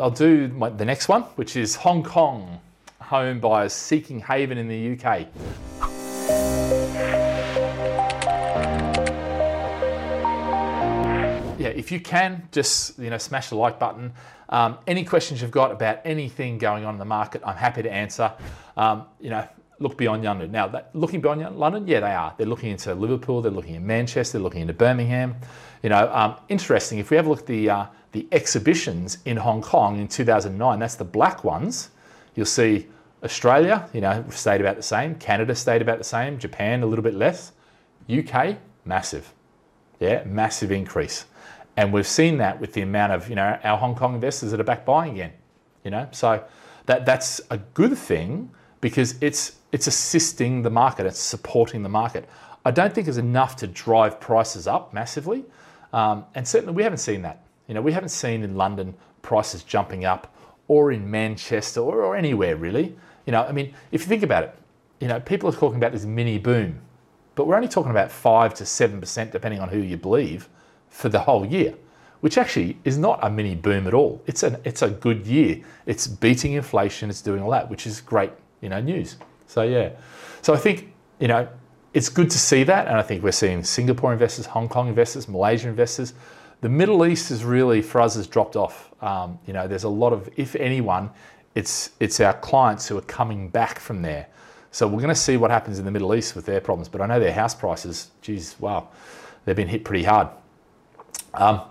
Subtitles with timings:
[0.00, 2.62] I'll do my, the next one, which is Hong Kong
[2.98, 5.26] home buyers seeking haven in the UK.
[11.58, 14.14] Yeah, if you can, just you know, smash the like button.
[14.48, 17.92] Um, any questions you've got about anything going on in the market, I'm happy to
[17.92, 18.32] answer.
[18.78, 19.46] Um, you know,
[19.78, 20.50] look beyond London.
[20.50, 22.34] Now, that, looking beyond London, yeah, they are.
[22.38, 25.34] They're looking into Liverpool, they're looking in Manchester, they're looking into Birmingham.
[25.82, 26.98] You know, um, interesting.
[26.98, 30.78] If we have a look at the uh, the exhibitions in Hong Kong in 2009,
[30.78, 31.90] that's the black ones.
[32.34, 32.86] You'll see
[33.24, 35.14] Australia, you know, stayed about the same.
[35.16, 36.38] Canada stayed about the same.
[36.38, 37.52] Japan a little bit less.
[38.10, 39.32] UK massive,
[40.00, 41.26] yeah, massive increase.
[41.76, 44.60] And we've seen that with the amount of, you know, our Hong Kong investors that
[44.60, 45.32] are back buying again,
[45.84, 46.08] you know.
[46.10, 46.44] So
[46.86, 52.28] that, that's a good thing because it's, it's assisting the market, it's supporting the market.
[52.64, 55.44] I don't think it's enough to drive prices up massively.
[55.92, 57.42] Um, and certainly we haven't seen that.
[57.72, 60.36] You know, we haven't seen in London prices jumping up
[60.68, 62.94] or in Manchester or, or anywhere really.
[63.24, 64.54] You know, I mean, if you think about it,
[65.00, 66.82] you know, people are talking about this mini boom,
[67.34, 70.50] but we're only talking about five to seven percent, depending on who you believe,
[70.90, 71.72] for the whole year,
[72.20, 74.20] which actually is not a mini boom at all.
[74.26, 75.62] It's an it's a good year.
[75.86, 77.08] It's beating inflation.
[77.08, 79.16] It's doing all that, which is great, you know, news.
[79.46, 79.92] So yeah,
[80.42, 81.48] so I think you know
[81.94, 85.26] it's good to see that, and I think we're seeing Singapore investors, Hong Kong investors,
[85.26, 86.12] Malaysia investors.
[86.62, 88.92] The Middle East is really for us has dropped off.
[89.02, 91.10] Um, you know, there's a lot of, if anyone,
[91.54, 94.28] it's it's our clients who are coming back from there.
[94.70, 96.88] So we're going to see what happens in the Middle East with their problems.
[96.88, 98.88] But I know their house prices, geez, wow,
[99.44, 100.28] they've been hit pretty hard.
[101.34, 101.62] Um,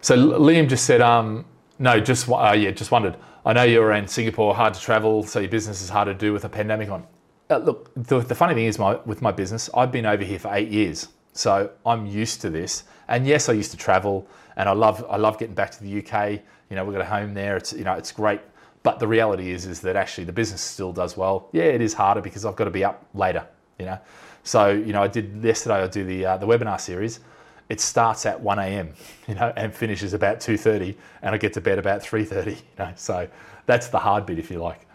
[0.00, 1.44] so Liam just said, um,
[1.78, 3.16] no, just uh, yeah, just wondered.
[3.44, 6.32] I know you're in Singapore, hard to travel, so your business is hard to do
[6.32, 7.06] with a pandemic on.
[7.50, 10.38] Uh, look, the, the, funny thing is, my, with my business, I've been over here
[10.38, 12.84] for eight years, so I'm used to this.
[13.08, 15.98] And yes, I used to travel, and I love I love getting back to the
[15.98, 16.40] UK.
[16.70, 17.56] You know, we've got a home there.
[17.56, 18.40] It's you know, it's great.
[18.82, 21.48] But the reality is, is that actually the business still does well.
[21.52, 23.46] Yeah, it is harder because I've got to be up later.
[23.78, 23.98] You know,
[24.44, 25.76] so you know, I did yesterday.
[25.76, 27.20] I do the uh, the webinar series.
[27.68, 28.92] It starts at 1 a.m.
[29.28, 32.46] You know, and finishes about 2:30, and I get to bed about 3:30.
[32.56, 33.28] You know, so
[33.66, 34.86] that's the hard bit, if you like.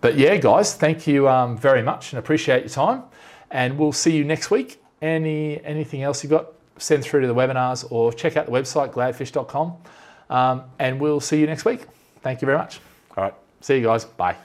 [0.00, 3.02] But yeah, guys, thank you um, very much and appreciate your time.
[3.50, 4.79] And we'll see you next week.
[5.02, 6.52] Any anything else you've got?
[6.78, 9.76] Send through to the webinars or check out the website gladfish.com.
[10.30, 11.86] Um, and we'll see you next week.
[12.22, 12.80] Thank you very much.
[13.16, 13.34] All right.
[13.60, 14.04] See you guys.
[14.04, 14.36] Bye.